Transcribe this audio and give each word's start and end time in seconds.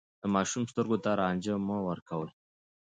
د 0.21 0.23
ماشوم 0.35 0.63
سترګو 0.71 0.97
ته 1.03 1.11
رنجې 1.19 1.55
مه 1.67 1.77
ورکوئ. 1.89 2.29